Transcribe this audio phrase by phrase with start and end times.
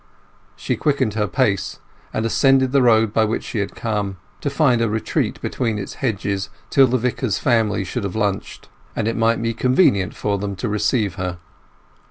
[0.55, 1.77] She quickened her pace,
[2.11, 5.93] and ascended the road by which she had come, to find a retreat between its
[6.01, 10.55] hedges till the Vicar's family should have lunched, and it might be convenient for them
[10.55, 11.37] to receive her.